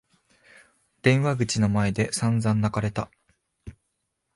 [1.03, 3.11] 電話口の前で散々泣かれた。